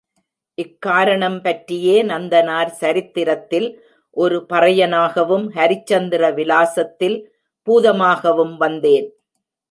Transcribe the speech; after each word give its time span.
இக் 0.57 0.81
காரணம் 0.81 1.41
பற்றியே 1.41 2.03
நந்தனார் 2.03 2.71
சரித்திரத்தில் 2.73 3.67
ஒரு 4.17 4.45
பறையனாகவும், 4.49 5.45
ஹரிச்சந்திர 5.55 6.31
விலாசத்தில் 6.33 7.17
பூதமாகவும் 7.67 8.57
வந்தேன். 8.57 9.07